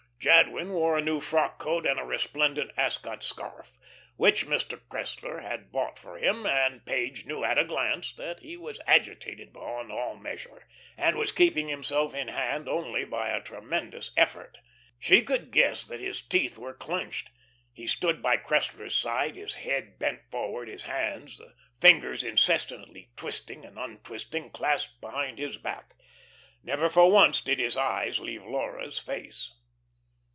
[0.23, 3.79] Jadwin wore a new frock coat and a resplendent Ascot scarf,
[4.17, 4.77] which Mr.
[4.87, 9.51] Cressler had bought for him and Page knew at a glance that he was agitated
[9.51, 14.59] beyond all measure, and was keeping himself in hand only by a tremendous effort.
[14.99, 17.31] She could guess that his teeth were clenched.
[17.73, 23.65] He stood by Cressler's side, his head bent forward, his hands the fingers incessantly twisting
[23.65, 25.95] and untwisting clasped behind his back.
[26.61, 29.51] Never for once did his eyes leave Laura's face.